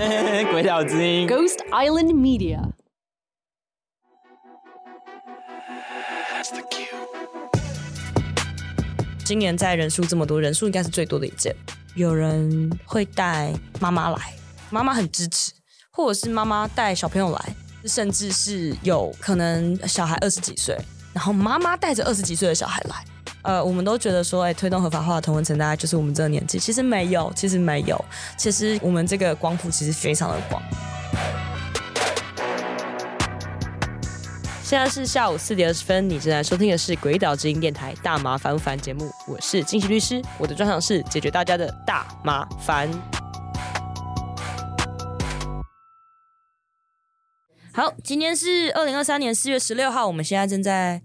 [0.50, 2.58] 鬼岛之音，Ghost Island Media。
[9.22, 11.54] 今年在人数这么多，人数应该是最多的一届。
[11.94, 14.32] 有人会带妈妈来，
[14.70, 15.52] 妈妈很支持，
[15.90, 17.54] 或者是妈妈带小朋友来，
[17.84, 20.74] 甚至是有可能小孩二十几岁，
[21.12, 23.04] 然后妈妈带着二十几岁的小孩来。
[23.42, 28.04] 呃，我们都觉得说，哎，推动合法化的同文层大概就是我们这个年纪，其实没有，其实没有，
[28.36, 30.62] 其实我们这个光谱其实非常的广。
[34.62, 42.88] 现在是下午四点二十分，你正在收听的是《鬼岛之音》电台《大麻烦不烦》节目，我是金喜律师，我的专长是解决大家的大麻烦。
[47.72, 51.00] 好，今天是二零二三年四月十六号，我们现在正在。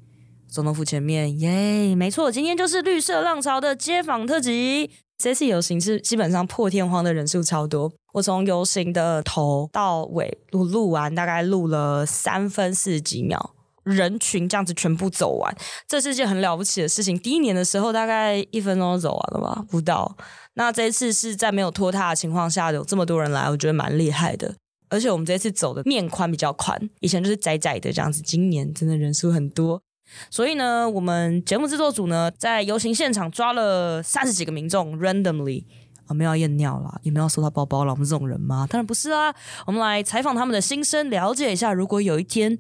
[0.56, 4.90] 总统府前面，耶，没错，今天就是绿色浪潮的街访特辑。
[5.18, 15.54] 这次游行是基本上破天荒的人数超多，我从游行的头到尾，我录完大概录了三分四十几秒，人群这样子全部走完，
[15.90, 17.20] 这是件很了不起的事情。
[17.20, 20.16] 第一年的时候大概一分钟就走完了吧，不到。
[20.54, 24.56] 那这一次是在没有拖沓的情况下，有这么多人来，我觉得蛮厉害的。
[24.88, 29.82] 而且我们这次走的面宽比较宽，以前就是窄窄的这样子，今年真的人数很多。
[30.30, 35.64] 所以呢，我们节目制作组呢，在游行现场抓了三十几个民众，randomly
[36.08, 38.68] 啊，没有验尿啦，也没有搜他包包啦，我们这种人吗？
[38.70, 39.34] 当然不是啊。
[39.66, 42.58] 我们来采访他们的心声，了解一下，如果有一天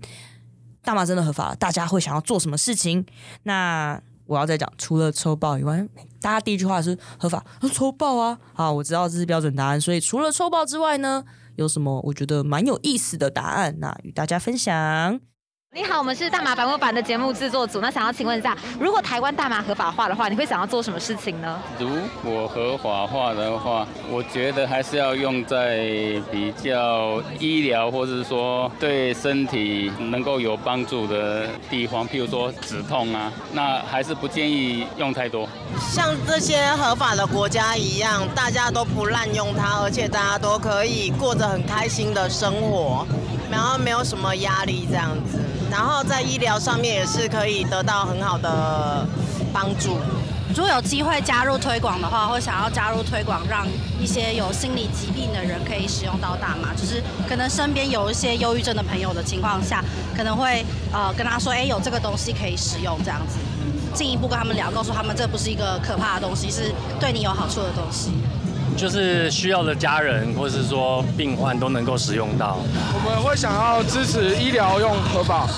[0.81, 3.05] 大麻真的合法了，大家会想要做什么事情？
[3.43, 5.87] 那我要再讲，除了抽爆以外，
[6.19, 8.39] 大家第一句话是合法，抽爆啊！
[8.53, 9.79] 好，我知道这是标准答案。
[9.79, 11.23] 所以除了抽爆之外呢，
[11.57, 13.75] 有什么我觉得蛮有意思的答案？
[13.79, 15.19] 那与大家分享。
[15.77, 17.81] 你好，我们是大麻烦不烦的节目制作组。
[17.81, 21.61] 那想要请问一下，如果台湾大麻合法化的话，你会想要做什么事情呢？
[21.77, 21.89] 如
[22.23, 25.79] 果合法化的话，我觉得还是要用在
[26.31, 35.45] 比较医疗或者说对身体能够有帮助的地方，譬如说止痛啊，那还是不建议用太多。
[35.91, 43.05] 像这些合法的国家一样，大家都不滥用它，而且大家都可以过着很开心的生活，
[43.51, 45.41] 然后没有什么压力这样子。
[45.71, 49.05] 然后在医疗上面也是可以得到很好的
[49.53, 49.97] 帮助。
[50.55, 53.67] 如果有机会加入推广的话，或想要加入推广，让
[53.99, 59.83] 一些有心理疾病的人可以使用到大麻，就是可能身边有一些忧郁症的朋友的情况下，
[60.15, 63.37] 可能会呃跟他说，哎，有这个东西可以使用，这样子
[63.93, 66.71] 进一步跟他们聊，告诉他们这不是一个可怕的东西，是
[67.01, 68.11] 对你有好处的东西。
[68.77, 72.59] 就是需要的家人或是说病患都能够使用到。
[72.93, 75.49] 我们会想要支持医疗用合法。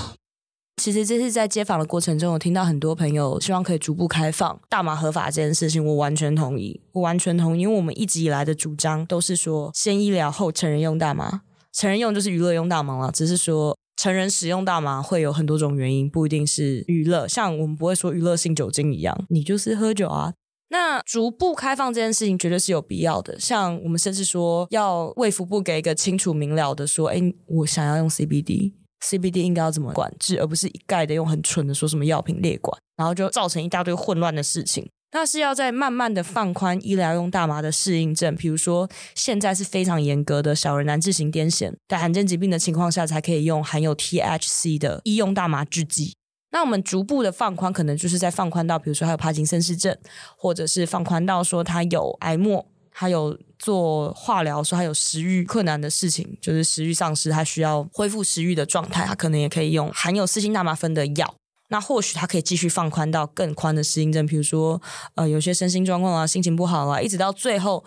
[0.82, 11.42] 其实这次在接访的过程中，我听到很多朋友希望可以逐步开放大麻合法这件事情，我完全同意，我完全同意，因为我们一直以来的主张都是说，先医疗后成人用大麻，
[11.74, 20.34] 成人用就是娱乐用大麻了，只是说成人使用大麻会有很多种原因，不一定是娱乐，像我们不会说娱乐性酒精一样，你就是喝酒啊。
[20.70, 34.86] 那逐步开放这件事情绝对是有必要的，像我们甚至说要卫福部给一个清楚明了的说，哎，我想要用 CBD，CBD 应该要怎么管制，而不是一概的用很蠢的说什么药品列管，然后就造成一大堆混乱的事情。
[35.14, 46.17] 那是要在慢慢的放宽医疗用大麻的适应症，比如说现在是非常严格的小儿难治型癫痫，在罕见疾病的情况下才可以用含有 THC 的医用大麻制剂。
[46.50, 49.96] 那我们逐步的放宽，可能就是在放宽到，比如说他有帕金森氏症，
[50.38, 61.36] 或者是放宽到说他有癌末，他有做化疗，说他有食欲困难的事情，就是食欲丧失，他需要恢复食欲的状态，他可能也可以用含有四氢大麻酚的药。
[61.70, 64.82] 那或许他可以继续放宽到更宽的适应症，比如说
[65.16, 67.84] 呃有些身心状况啊，心情不好啊，一直到最后。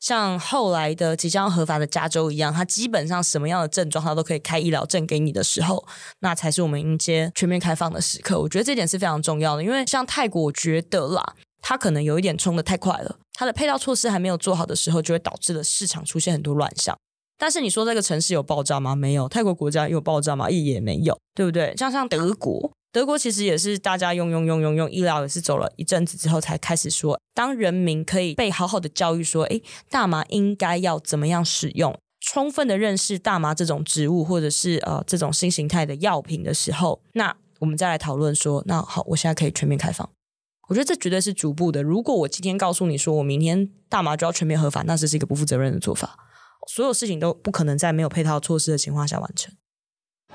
[0.00, 5.82] 像后来的即将合法的加州一样，它基本上什么样的症状，它都可以开医疗证给你的时候，
[6.18, 8.38] 那才是我们迎接全面开放的时刻。
[8.38, 16.94] 我觉得这点是非常重要的，因为像泰国，我觉得啦，它可能有一点冲得太快了，它的配套措施还没有做好的时候，就会导致了市场出现很多乱象。
[17.38, 18.94] 但是你说这个城市有爆炸吗？
[18.94, 19.26] 没有。
[19.26, 20.50] 泰国国家有爆炸吗？
[20.50, 21.74] 也也没有，对不对？
[21.78, 22.70] 像像德国。
[22.94, 29.60] 德国其实也是大家用用用用用医疗也是走了一阵子之后才开始说，当人民可以被好好的教育说，诶，
[29.90, 40.08] 大麻应该要怎么样使用，充分的认识大麻这种植物或者是呃这种新形态的药品的时候，那我们再来讨论说，那好，我现在可以全面开放。
[40.68, 41.82] 我觉得这绝对是逐步的。
[41.82, 46.16] 如果我今天告诉你说我明天大麻就要全面合法，那这是一个不负责任的做法。
[46.68, 49.52] 所有事情都不可能在没有配套措施的情况下完成。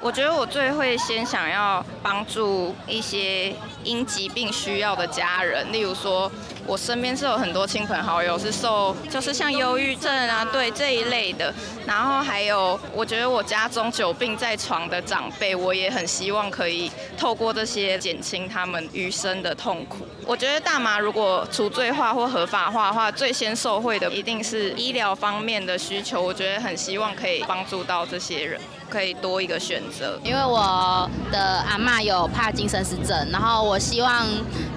[0.01, 3.53] 我觉得我最会先想要帮助一些
[3.83, 6.31] 因疾病需要的家人，例如说，
[6.65, 11.53] 我身边是有很多亲朋好友是受，就是像忧郁症啊，对这一类的。
[11.85, 20.05] 然后还有，我觉得我家中久病在床的长辈，我也很希望可以透过这些减轻他们余生的痛苦。
[20.25, 26.21] 我觉得大麻如果除罪化或合法化的话，最先受惠的一定是医疗方面的需求。
[26.21, 28.61] 我觉得很希望可以帮助到这些人。
[28.89, 34.25] 可以多一个选择，因为我的阿嬷有帕金森氏症，然后我希望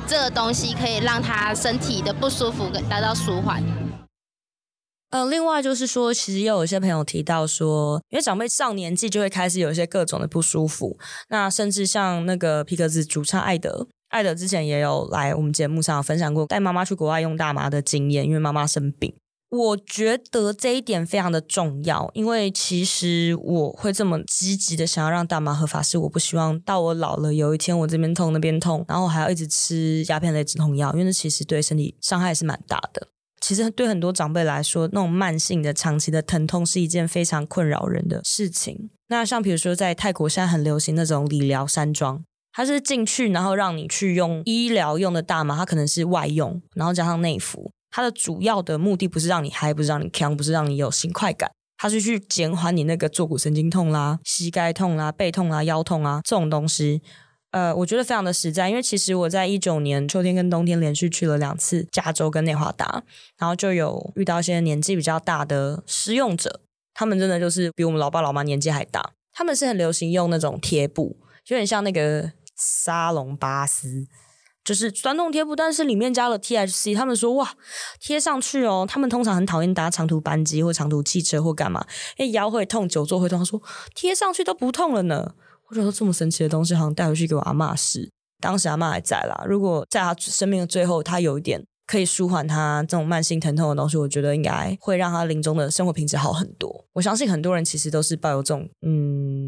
[0.06, 3.62] 这个东西可以让她身体的不舒服得到舒缓。
[5.10, 10.98] 呃，另外就是说，其实也有一些朋友提到说，因为长辈上年纪就会开始有一些各种的不舒服，
[11.28, 19.14] 那甚至像那个皮克斯主唱艾德，艾德之前也有来我们节目上分享过带妈妈去国外用大麻的经验，因为妈妈生病。
[19.52, 33.08] 我觉得这一点非常的重要，因为其实我会这么积极的想要让大麻合法，是我不希望到我老了有一天我这边痛那边痛，然后还要一直吃鸦片类止痛药，因为那其实对身体伤害是蛮大的。
[33.42, 38.88] 其实对很多长辈来说，那种慢性的、长期的疼痛是一件非常困扰人的事情。
[39.08, 47.70] 那像比如说在泰国现在很流行那种理疗山庄，它是进去然后让你去用医疗用的大麻，它可能是外用，然后加上内服。
[47.92, 57.02] 它的主要的目的不是让你嗨，不是让你锵，不是让你有新快感，它是去减缓你那个坐骨神经痛啦、膝盖痛啦、背痛啦、腰痛啊这种东西。
[57.50, 63.02] 呃，我觉得非常的实在，因为其实我在一九年秋天跟冬天连续去了两次加州跟内华达，
[63.36, 66.62] 然后就有遇到一些年纪比较大的使用者，
[66.94, 74.06] 他们真的就是比我们老爸老妈年纪还大，他们是很流行用那种贴布，就很像那个沙龙巴斯。
[74.64, 76.94] 就是酸痛贴布，但是里面加了 THC。
[76.94, 77.52] 他们说哇，
[78.00, 78.86] 贴上去哦。
[78.88, 81.84] 他们通常很讨厌搭长途班机或长途汽车或干嘛，
[82.16, 83.38] 因为腰会痛，久坐会痛。
[83.38, 83.60] 他说
[83.94, 85.34] 贴上去都不痛了呢。
[85.68, 88.10] 我觉得这么神奇的东西，好像带回去给我阿嬷试。
[88.40, 89.44] 当时阿嬷还在啦。
[89.48, 96.84] 如果在她生命的最后，她有一点可以舒缓她这种慢性疼痛的东西，我觉得应该会让她临终的生活品质好很多。
[96.92, 99.41] 我相信很多人其实都是抱有这种嗯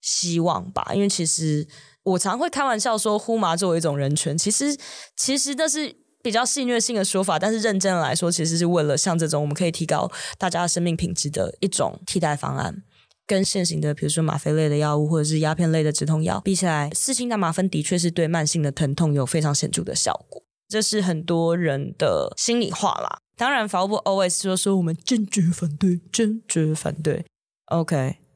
[0.00, 1.66] 希望吧，因为其实。
[2.04, 4.74] 我常会开玩笑说，呼麻作为一种人权，其实
[5.14, 12.82] 其实那是比较戏谑性的说法，但是认真来说，其实是为了像这种我们可以提高大家的生命品质的一种替代方案。
[13.26, 23.18] 跟现行的比如说吗啡类的药物或者是鸦片类的止痛药比起来，四氢大麻酚的确是对慢性的疼痛有非常显著的效果，这是很多人的心里话啦。
[23.36, 27.26] 当然，法务部 always 说说我们坚决反对，坚决反对。
[27.66, 28.27] OK。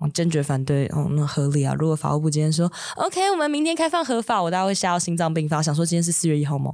[0.00, 1.74] 我坚决反对，哦，那合理啊！
[1.74, 6.72] 如果法务部今天说 OK，我们明天开放合法，我大概会吓到心脏病发，想说今天是四月一号吗？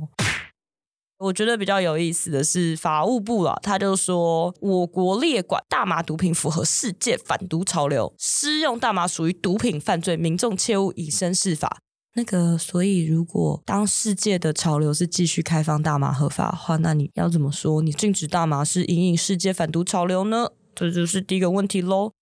[1.18, 11.78] 我觉得比较有意思的是法务部啊，他就说我国列管大麻毒品符合世界反毒潮流，施用大麻属于毒品犯罪，民众切勿以身试法。
[12.14, 17.82] 那个，所以如果当世界的潮流是继续开放大麻合法的话，那你要怎么说？
[17.82, 20.50] 你禁止大麻是引领世界反毒潮流呢？
[20.74, 22.12] 这就是第一个问题喽。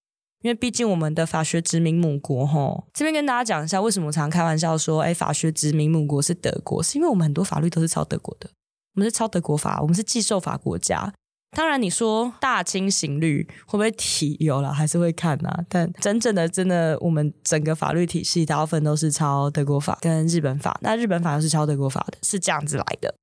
[0.44, 8.50] 因为毕竟我们的法学殖民母国，哈，这边跟大家讲一下，为什么我常开玩笑说，哎，法学殖民母国是德国，是因为我们很多法律都是抄德国的，
[8.94, 11.10] 我们是抄德国法，我们是继受法国家。
[11.56, 14.36] 当然，你说大清刑律会不会提？
[14.38, 23.14] 有了，还是会看呐、但真正的，真的，我们整个法律体系大部分都是抄德国法跟日本法，那日本法又是抄德国法的，是这样子来的。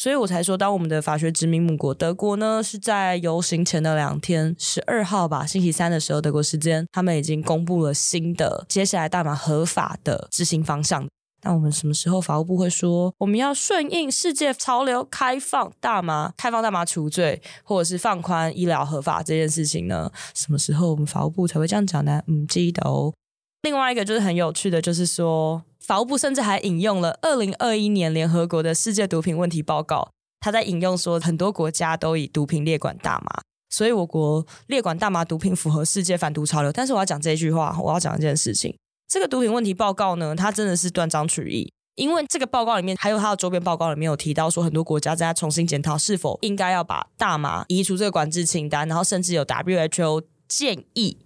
[0.00, 11.06] 所以我才说，当我们的法学殖民母国德国呢，是在游行前的两天，十二号吧，星期三的时候，德国时间，他们已经公布了新的接下来大麻合法的执行方向。
[11.42, 20.10] 那我们什么时候法务部会说我们要顺应世界潮流，开放大麻，开放大麻除罪，或者是放宽医疗合法这件事情呢？
[20.34, 22.22] 什么时候我们法务部才会这样讲呢？
[22.26, 23.12] 嗯，记得哦。
[23.64, 25.62] 另外一个就是很有趣的，就是说。
[25.90, 36.70] 法务部甚至还引用了二零二一年联合国的世界毒品问题报告，他在引用说很多国家都以毒品列管大麻，所以我国列管大麻毒品符合世界反毒潮流。
[36.70, 38.72] 但是我要讲这一句话，我要讲一件事情，
[39.08, 51.16] 这个毒品问题报告呢，它真的是断章取义，因为这个报告里面还有它的周边报告里面有提到说，很多国家正在重新检讨是否应该要把大麻移除这个管制清单，然后甚至有 WHO 建议。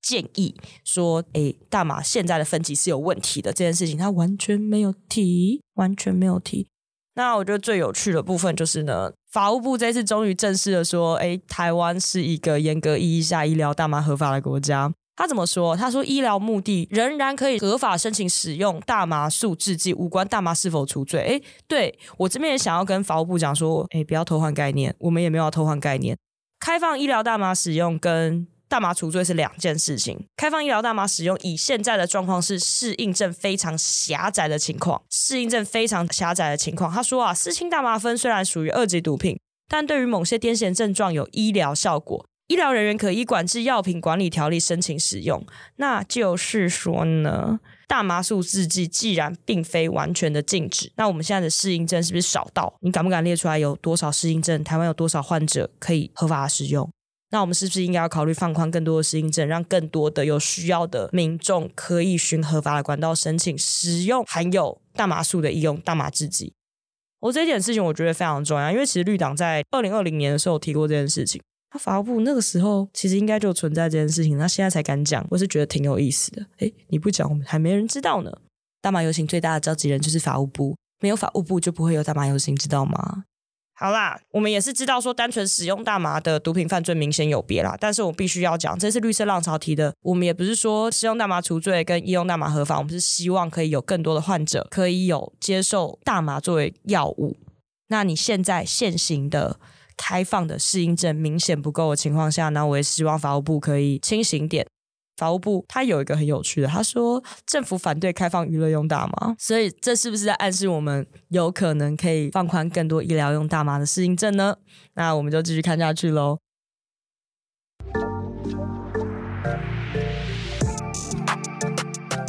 [0.00, 0.54] 建议
[0.84, 6.66] 说：“诶，大麻现在的分级是有问题的，这件事情他完全没有提，完全没有提。
[7.14, 14.92] 那我觉得最有趣的部分就是呢，法务部这次终于正式的说，诶，台湾是一个严格意义下医疗大麻合法的国家。
[15.16, 15.76] 他怎么说？
[15.76, 21.20] 他说医疗目的仍然可以合法申请使用大麻素制剂，无关大麻是否除罪。
[21.20, 26.16] 诶，对，我这边也想要跟法务部讲说，诶，不要偷换概念，我们也没有要偷换概念，
[26.58, 30.24] 开放医疗大麻使用跟。”大麻除罪是两件事情。
[30.36, 36.90] 开放医疗大麻使用，以现在的状况是适应症非常狭窄的情况，适应症非常狭窄的情况。
[36.90, 45.44] 他说啊，四氢大麻酚虽然属于二级毒品，但对于某些癫痫症状有医疗效果，医疗人员可依管制药品管理条例申请使用。
[45.76, 47.58] 那就是说呢，
[47.88, 52.72] 大麻素制剂既然并非完全的禁止，那我们现在的适应症是不是少到？
[52.82, 54.62] 你敢不敢列出来有多少适应症？
[54.62, 56.88] 台湾有多少患者可以合法使用？
[57.30, 66.52] 那我们是不是应该要考虑放宽更多的适应症，让更多的有需要的民众可以循合法的管道申请使用含有大麻素的医用大麻制剂？
[67.20, 76.44] 我这一点事情我觉得非常重要，因为其实绿党在二零二零年的时候提过这件事情，他法务部那个时候其实应该就存在这件事情，他现在才敢讲，我是觉得挺有意思的。
[76.58, 78.32] 诶，你不讲，我们还没人知道呢。
[78.82, 83.24] 大麻游行最大的召集人就是法务部，没有法务部就不会有大麻游行，知道吗？
[83.82, 87.74] 好啦，我们也是知道说，单纯使用大麻的毒品犯罪明显有别啦。
[87.80, 89.94] 但是我必须要讲，这是绿色浪潮提的。
[90.02, 97.38] 我们也不是说使用大麻除罪跟医用大麻合法，我们是希望可以有更多的患者可以有接受大麻作为药物。
[97.88, 99.58] 那你现在现行的
[99.96, 104.66] 开放的适应症明显不够的情况下，那我也希望法务部可以清醒点。
[105.20, 114.56] 法务部他有一个很有趣的，他说政府反对开放娱乐用大麻， 所以这是不是在暗示我们有可能可以放宽更多医疗用大麻的适应症呢？
[114.94, 116.38] 那我们就继续看下去喽。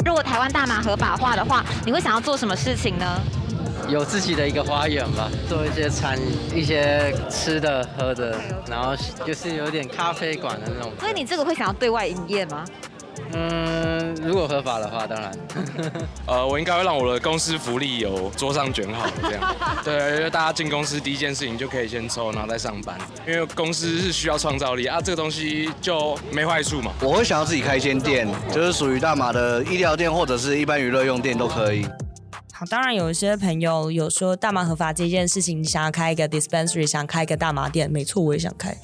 [0.04, 3.18] 如果台湾大麻合法化的话，你会想要做什么事情呢？
[3.88, 8.36] 有自己的一个花园吧，做一些餐饮、一些吃的、喝的，
[8.68, 8.94] 然后
[9.26, 10.92] 就是有点咖啡馆的那种。
[11.00, 12.64] 所以你这个会想要对外营业吗？
[13.34, 15.32] 嗯，如果合法的话，当然。
[16.26, 19.54] 呃，我应该会让我的公司福利有桌上卷好这样。
[19.84, 22.96] 对，因为大家进公司第一件事情就可以先抽，然后再上班。
[23.26, 26.92] 因为公司是需要创造力啊，这个东西就没坏处嘛。
[27.00, 31.86] 我会想要自己开一间店，就是属于大马的医疗店或者是一般娱乐用店都可以。
[32.68, 38.76] 当然，有一些朋友有说大麻合法这件事情，想要开一个 dispensary，想开一个大麻店，没错，我也想开。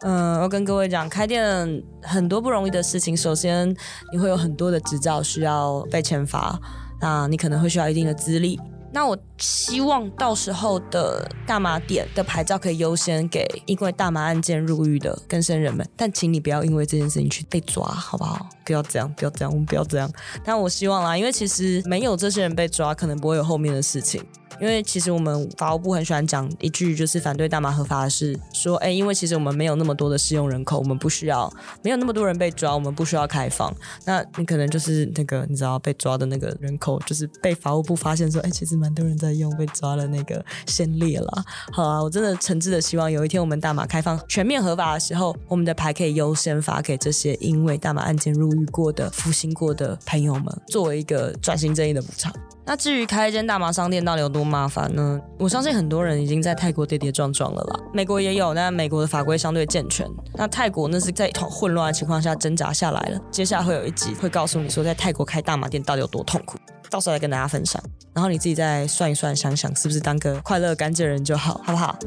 [0.00, 3.16] 嗯，我跟各位讲，开店很多不容易的事情。
[3.16, 3.68] 首先，
[4.12, 6.58] 你会有很多的执照需要被签发，
[7.00, 8.58] 那你可能会需要一定的资历。
[8.92, 18.48] 那我希望到时候的大麻点的牌照可以优先给因为大麻案件入狱的更生人们，但请你不要因为这件事情去被抓，好不好？
[18.64, 20.10] 不要这样，不要这样，我们不要这样。
[20.44, 24.24] 但我希望啦，因为其实没有这些人被抓，可能不会有后面的事情。
[24.60, 31.50] 因为其实我们法务部很喜欢讲一句，就是反对大麻合法的事，说，哎，因为其实我们没有那么多的适用人口，我们不需要，
[31.82, 33.74] 没有那么多人被抓，我们不需要开放。
[34.04, 41.44] 那你可能就是那个你知道被抓的那个人口，就是被法务部发现说，哎，其实蛮多人在用，被抓了那个先烈了。
[41.72, 52.30] 好啊，我真的诚挚的希望有一天我们大麻开放全面合法的时候，我们的牌可以优先发给这些因为大麻案件入狱过的、服刑过的朋友们，作为一个转型正义的补偿。
[52.70, 55.20] 那至于开一间大麻商店到底有多麻烦呢？
[55.40, 57.80] 我相信很多人已经在泰国跌跌撞撞了啦。
[57.92, 60.08] 美国也有，但美国的法规相对健全。
[60.34, 63.20] 那泰国那是在一团混乱的情况下挣扎下来了。
[63.28, 67.82] 接下来会有一集会告诉你说，在泰国开大麻店到底有多痛苦，到时候来跟大家分享。
[68.14, 71.98] 然后你自己再算一算，想想是不是当个快乐干净人就好，好不好？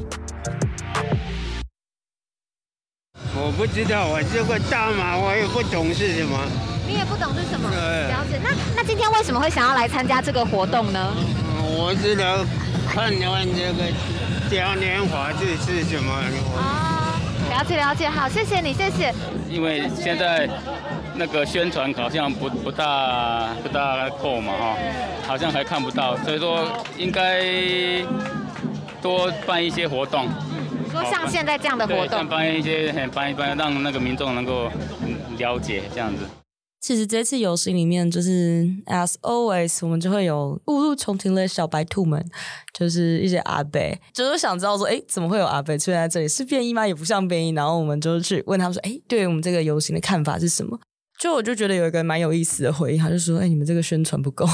[3.36, 6.73] 我不知道，我这个大麻我也不懂是什么。
[6.94, 7.68] 你也不懂是什么？
[7.68, 8.38] 了解。
[8.40, 11.12] 那那今天为什么会想要来参加这个活动呢？
[11.60, 12.36] 我是来
[12.86, 13.82] 看看这个
[14.48, 16.12] 嘉年华这是什么？
[16.56, 17.18] 啊，
[17.50, 19.12] 了解了解，好，谢谢你，谢谢。
[19.50, 20.48] 因为现在
[21.16, 24.76] 那个宣传好像不不大不大够嘛哈，
[25.26, 26.64] 好像还看不到，所以说
[26.96, 27.42] 应该
[29.02, 30.28] 多办一些活动。
[30.92, 34.70] 说像现在这样的活动，办一些办一办，让那个民众能够
[35.38, 36.22] 了解这样子。
[36.84, 42.22] 其实这次游行里面，就是 as always，我们就会有误入重庭的小白兔们，
[42.78, 43.80] 就是一些阿伯，
[44.12, 46.28] 就是想知道说，哎，怎么会有阿伯出现在这里？
[46.28, 46.86] 是变异吗？
[46.86, 47.52] 也不像变异。
[47.52, 50.78] 然后我们就去问他们说，哎，对于我们这个游行的看法是什么？
[51.18, 54.46] 就我就觉得有一个蛮有意思的回应，他就说，哎，你们这个宣传不够，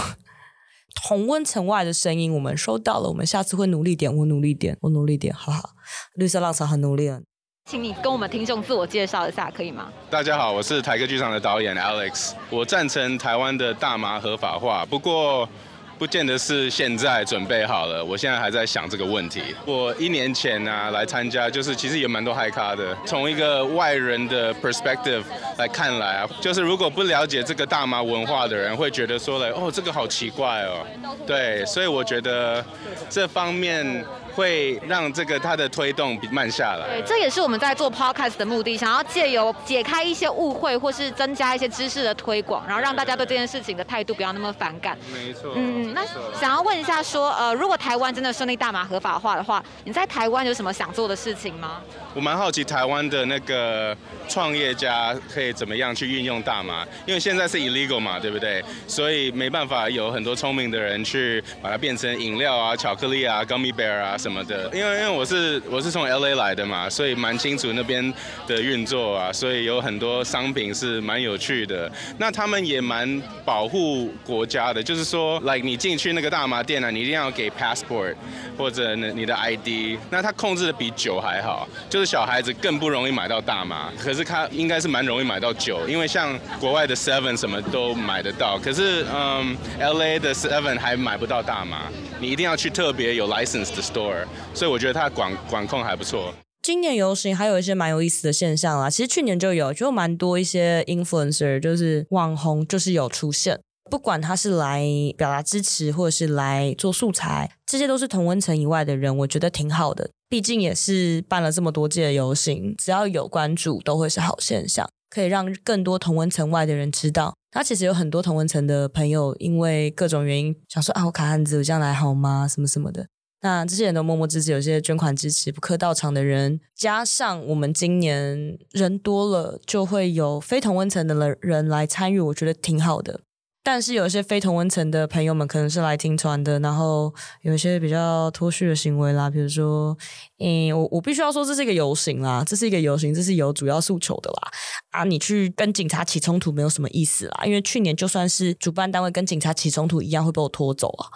[1.02, 5.70] 同温层外的声音我们收到了，我们下次会努力点，我努力点，我努力点，好不好？
[6.14, 7.22] 绿色浪潮很努力了。
[7.70, 9.86] 请你跟我们听众自我介绍一下，可以吗？
[10.10, 12.32] 大家好，我是台歌剧场的导演 Alex。
[12.50, 15.48] 我赞成台湾的大麻合法化，不过
[15.96, 18.04] 不见得是现在准备好了。
[18.04, 19.54] 我现在还在想这个问题。
[19.64, 22.92] 我一年前呢、啊、来参加，就是其实也蛮多嗨咖的。
[23.06, 25.22] 从一个外人的 perspective
[25.56, 30.84] 来看来啊，就是如果不了解这个大麻文化的人，会觉得说嘞，哦，这个好奇怪哦。
[31.24, 32.64] 对，所以我觉得
[33.08, 34.04] 这方面。
[34.34, 36.86] 会让这个它的推动慢下来。
[36.88, 44.96] 对，这也是我们在做 podcast 的目的，想要借由解开一些误会，或是增加一些知识的推广，然后让大家对这件事情的态度不要那么反感。
[45.12, 45.52] 没错。
[45.56, 46.04] 嗯，那
[46.38, 51.80] 想要问一下说，说呃，如果台湾真的顺利大麻合法化的话，你在台湾有什么想做的事情吗？
[52.14, 53.96] 我蛮好奇台湾的那个
[54.28, 58.62] 创业家可以怎么样去运用大麻，因为现在是 illegal 嘛，对不对？
[58.86, 64.70] 所以没办法有很多聪明的人去把它变成饮料啊、巧克力啊、gummy bear 啊什么什么的。
[64.72, 68.12] 因为因为我是我是从 LA 来的嘛，所以蛮清楚那边
[68.46, 71.90] 的运作啊，所以有很多商品是蛮有趣的。
[72.18, 78.14] 那他们也蛮保护国家的，就是说，like 你进去那个大麻店啊，你一定要给 passport
[78.56, 79.98] 或者你的 ID。
[80.10, 82.00] 那他控制的比酒还好，就。
[82.00, 91.82] 是小孩子更不容易买到大麻，可是他应该是蛮容易买到酒，因为像国外的 Seven 什么都买得到，可是嗯，LA 的 Seven 还买不到大麻，
[92.18, 94.09] 你一定要去特别有 license 的 store，
[94.54, 96.32] 所以我觉得他管管控还不错。
[96.62, 103.58] 今年游行还有一些蛮有意思的现象啦，其实去年就有，就蛮多一些 influencer 就是网红就是有出现。
[103.90, 104.86] 不管他是来
[105.16, 110.08] 表达支持，或者是来做素材，这些都是同温层以外的人，我觉得挺好的。
[110.28, 117.34] 毕竟也是办了这么多届游行，只要有关注，都会是好现象，可以让更多同温层外的人知道。
[117.50, 122.46] 他其实有很多同温层的朋友，因为各种原因想说啊，我卡汉子，我这样来好吗？
[122.46, 123.06] 什么什么的。
[123.42, 133.22] 那这些人都默默支持，有些捐款支持，不客到场的人，加上我们今年人多了，就会有非同温层的人来参与，我觉得挺好的。
[133.62, 139.96] 但是有一些非同温层的朋友们可能是来听传的，然后有一些比较脱序的行为啦，比如说，
[140.38, 144.50] 嗯，我我必须要说这是一个游行啦，这是一个游行，这是有主要诉求的啦。
[144.90, 151.08] 啊，你去跟警察起冲突没有什么意思啦，因为去年就算是主办单位跟警察起冲突一样会被我拖走啊。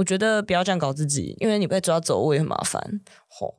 [0.00, 3.02] 我觉得不要这样搞自己，因为你被抓走我也很麻烦。
[3.28, 3.54] 吼，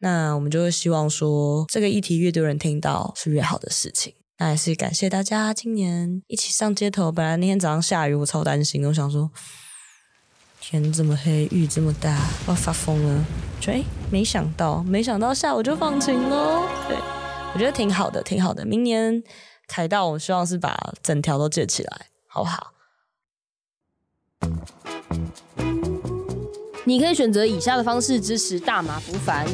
[0.00, 4.14] 那我们就会希望说这个议题越多人听到是越好的事情。
[4.36, 7.10] 那还是感谢大家今年一起上街头。
[7.10, 9.30] 本来那天早上下雨，我超担心，我想说
[10.60, 12.14] 天这么黑，雨这么大，
[12.46, 13.24] 我要发疯了。
[13.58, 16.68] 就哎，没想到，没想到下午就放晴了。
[16.86, 16.98] 对，
[17.54, 18.66] 我觉得挺好的，挺好的。
[18.66, 19.22] 明年
[19.66, 22.74] 凯道，我希望是把整条都借起来，好不好？
[26.88, 29.44] 你可以选择以下的方式支持大麻不凡。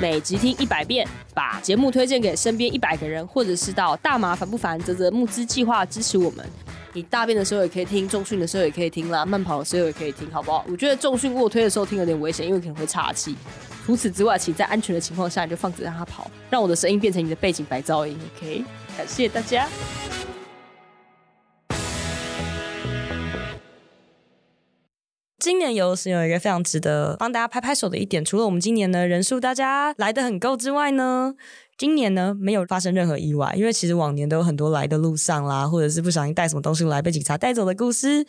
[0.00, 6.42] 每集听一百遍，把节目推荐给身边一百个人，或者是到大麻烦不烦泽泽募资计划支持我们。
[6.94, 10.64] 你大便的时候也可以听，重训的时候也可以听啦，慢跑的时候也可以听，好不好？
[10.70, 13.36] 我觉得重训卧推的时候听有点危险，因为可能会岔气。
[13.84, 18.18] 除此之外，请在安全的情况下，你就放着让它跑，让我的声音变成你的背景白噪音。
[18.38, 18.64] OK，
[18.96, 19.68] 感谢大家。
[25.40, 31.34] 今年游行有一个非常值得帮大家拍拍手的一点，除了我们今年的人数大家来的很够之外呢，
[31.78, 38.26] 今年呢没有发生任何意外，因为其实往年都有很多来的路上啦，或者是不小心带什么东西来被警察带走的故事，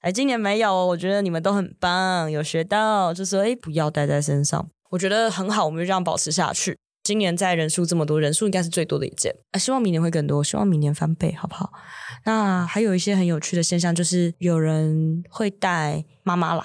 [0.00, 6.76] 哎，今年没有，我觉得你们都很棒，有学到，就说哎不要带在身上，我觉得很好，我们就这样保持下去。
[7.08, 11.72] 今年在人数这么多，人数应该是最多的一届，啊，希望明年会更多，希望明年翻倍，好不好？
[12.26, 16.62] 那还有一些很有趣的现象，就是有人会带妈妈来，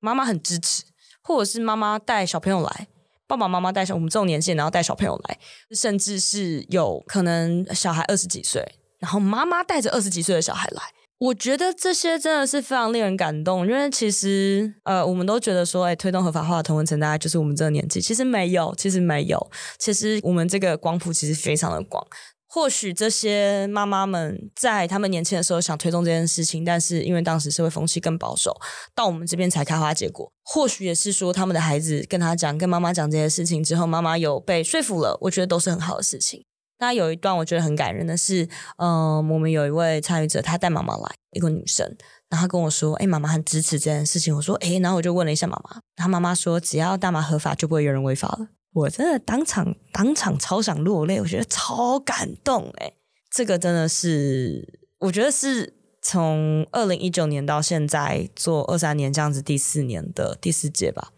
[0.00, 0.82] 妈妈很支持，
[1.22, 2.88] 或者是妈妈带小朋友来，
[3.28, 5.38] 爸爸妈妈带上我们这种年纪，然后带小朋友来，
[5.70, 8.60] 甚至是有可能小孩二十几岁，
[8.98, 10.82] 然后妈妈带着二十几岁的小孩来。
[11.18, 22.04] 我觉得这些真的是非常令人感动，因为其实呃，我们都觉得说，哎，推动合法化的同文层大概就是我们这个年纪，其实没有，其实没有，其实我们这个光谱其实非常的广。
[22.46, 28.54] 或许这些妈妈们在他们年轻的时候想推动这件事情，但是因为当时社会风气更保守，
[28.94, 30.30] 到我们这边才开花结果。
[30.44, 36.44] 或许也是说他们的孩子跟他讲，跟妈妈讲这些事情之后，妈妈有被说服了，我觉得都是很好的事情。
[36.78, 41.96] 那有一段我觉得很感人的是，嗯，我们有一位参与者，他带妈妈来，一个女生，
[42.28, 44.34] 然后跟我说，哎，妈妈很支持这件事情。
[44.34, 48.48] 我说，哎，然后我就问了一下妈妈，她妈妈说，只要大麻合法，就不会有人违法了。
[48.72, 52.92] 我真的当场当场超想落泪，我觉得超感动哎，
[53.30, 61.12] 这个真的是，我觉得是从二零一九年到现在做二三年这样子，第四年的第四届吧。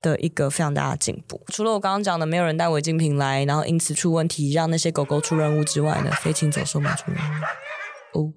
[0.00, 1.40] 的一个非常大的进步。
[1.48, 8.32] 除了我刚刚讲的没有人带违禁品来，然后因此出问题，让那些狗狗出任务之外呢，飞禽走兽们出任务哦。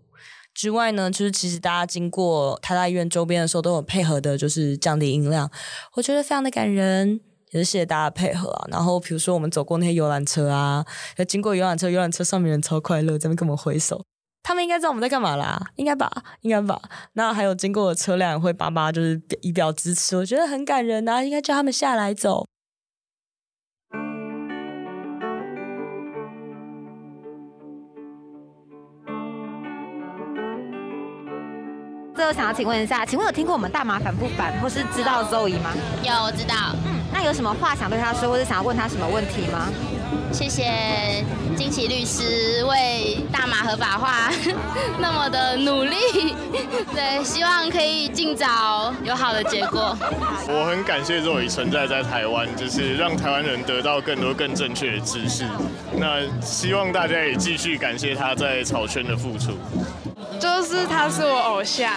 [0.53, 5.49] 之外呢，就是其实大家经过台大医院周边的时候，都有配合的，就是降低音量，
[5.93, 8.67] 我觉得非常的感人，也是谢谢大家配合啊。
[8.69, 14.03] 然后比如说我们走过那些游览车啊，要经过游览车，游览车上面人超快乐，在那跟我们挥手。
[14.41, 16.81] 他们应该知道我们在干嘛啦，应该吧，应该吧。
[17.13, 22.47] 那还有经过的车辆也会叭叭就是以表支持，我觉得很感人啊，应该叫他们下来走。
[32.15, 35.71] 最后想要请问一下，请问有听过我们大麻烦不烦，或是知道 Zoe 吗？
[36.03, 36.75] 有，我知道。
[36.85, 39.69] 嗯，那有什么话想对他说，或者想要问他什么问题吗？
[40.33, 41.23] 谢谢
[41.59, 44.31] 金奇律师为大麻合法化
[44.97, 45.97] 那么的努力，
[46.95, 49.93] 对，希望可以尽早有好的结果。
[50.47, 55.43] 我很感谢若雨存在在台湾，就是让台湾人得到更多更正确的知识。
[55.97, 59.51] 那希望大家也继续感谢他在草圈的付出。
[60.63, 61.91] 是他是我偶像，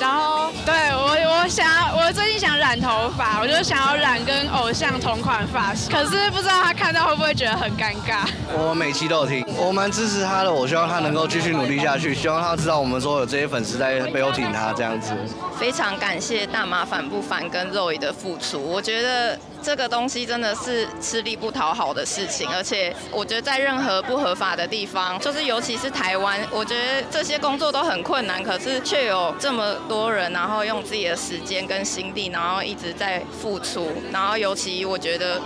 [0.00, 8.26] 然后对我我想要我最近想染头发，我就想要染跟偶像同款发型，可是不知道他看到会不会觉得很尴尬。
[8.52, 15.12] 我每期都有听，我蛮支持他的，我希望他能够继续努力下去，希望他知道我们说有这些粉丝在背后挺他这样子。
[15.58, 19.38] 非常感谢大麻烦不烦跟 Zoe 的付出，我觉得。
[19.62, 35.40] 这个东西真的是吃力不讨好的事情，而且我觉得在任何不合法的地方，就是尤其是台湾，我觉得这些工作都很困难，可是却有这么多人，然后用自己的时间跟心力，然后一直在付出，然后尤其我觉得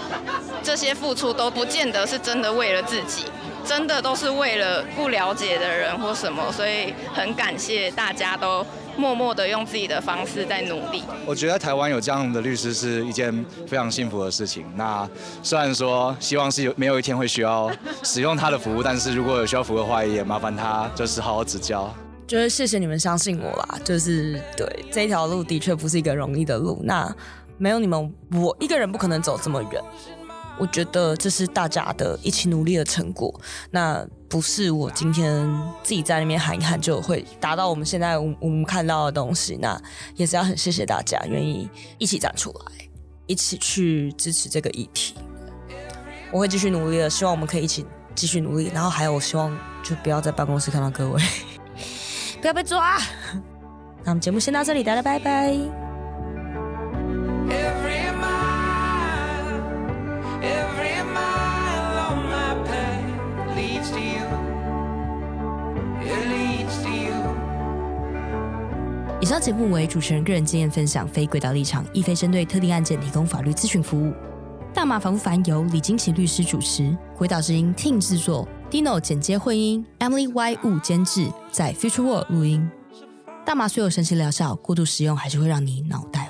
[0.62, 3.24] 这些付出都不见得是真的为了自己，
[3.64, 8.64] 真的都是为了不了解的人或什么，所以很感谢大家都。
[8.96, 11.02] 默默的用自己的方式在努力。
[11.26, 14.64] 我觉得台湾有这样的律师是一件非常幸福的事情。
[14.76, 15.04] 那
[15.42, 17.68] 虽然说希望是有没有一天会需要
[18.04, 21.92] 使用他的服务，但是如果有需要服务的话，也麻烦他就是好好指教。
[22.26, 23.78] 就是谢谢你们相信我啦。
[23.84, 26.80] 就是对这条路的确不是一个容易的路。
[26.82, 27.14] 那
[27.58, 29.82] 没有你们，我一个人不可能走这么远。
[30.56, 33.40] 我觉得这是大家的一起努力的成果，
[33.72, 35.44] 那不是我今天
[35.82, 39.58] 自己在那边喊一喊就会达到我们现在我们看到的东西。
[39.60, 39.76] 那
[40.14, 42.88] 也是要很谢谢大家愿意一起站出来，
[43.26, 45.16] 一起去支持这个议题。
[46.30, 47.84] 我会继续努力的，希望我们可以一起
[48.14, 48.70] 继续努力。
[48.72, 51.20] 然后还有，我希望就不要在办公室看到各位，
[52.44, 52.98] 不要被抓。
[54.04, 55.56] 那我们节目先到这里，大家拜拜。
[69.20, 74.12] 以上节目为主持人个人经验分享，非轨道立场，亦非针对特定案件提供法律咨询服务。
[74.74, 82.68] 大麻烦不烦由李金奇律师主持，轨道之音 Team 制作，Dino 剪接混音，Emily Y 物监制，在 Future World 录音。
[83.46, 86.23] 大麻虽有神奇疗效，过度使用还是会让你脑袋。